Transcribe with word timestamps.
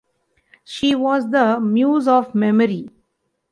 She 0.63 0.95
was 0.95 1.29
the 1.29 1.59
muse 1.59 2.07
of 2.07 2.33
memory. 2.33 2.89